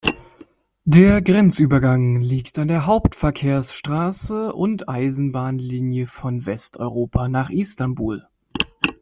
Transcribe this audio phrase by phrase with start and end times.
[0.83, 8.25] Der Grenzübergang liegt an der Hauptverkehrsstraße und Eisenbahnlinie von Westeuropa nach Istanbul.